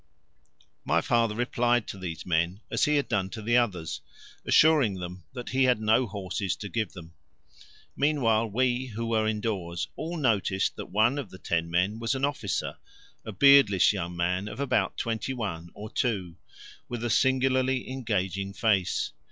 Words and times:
My 0.83 0.99
father 0.99 1.35
replied 1.35 1.85
to 1.89 1.97
these 1.99 2.25
men 2.25 2.61
as 2.71 2.85
he 2.85 2.95
had 2.95 3.07
done 3.07 3.29
to 3.29 3.41
the 3.43 3.55
others, 3.55 4.01
assuring 4.43 4.95
them 4.95 5.25
that 5.33 5.49
he 5.49 5.65
had 5.65 5.79
no 5.79 6.07
horses 6.07 6.55
to 6.55 6.69
give 6.69 6.93
them. 6.93 7.13
Meanwhile 7.95 8.47
we 8.49 8.87
who 8.87 9.05
were 9.05 9.27
indoors 9.27 9.89
all 9.95 10.17
noticed 10.17 10.75
that 10.75 10.87
one 10.87 11.19
of 11.19 11.29
the 11.29 11.37
ten 11.37 11.69
men 11.69 11.99
was 11.99 12.15
an 12.15 12.25
officer, 12.25 12.77
a 13.23 13.31
beardless 13.31 13.93
young 13.93 14.17
man 14.17 14.47
of 14.47 14.59
about 14.59 14.97
twenty 14.97 15.35
one 15.35 15.69
or 15.75 15.87
two, 15.91 16.35
with 16.89 17.03
a 17.03 17.11
singularly 17.11 17.87
engaging 17.87 18.53
face. 18.53 19.11